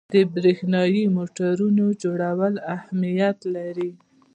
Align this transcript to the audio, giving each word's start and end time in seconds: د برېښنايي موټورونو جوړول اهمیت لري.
د 0.13 0.15
برېښنايي 0.35 1.03
موټورونو 1.17 1.85
جوړول 2.03 2.53
اهمیت 2.75 3.39
لري. 3.55 3.91